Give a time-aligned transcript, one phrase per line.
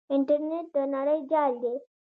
[0.13, 1.75] انټرنیټ د نړۍ جال دی.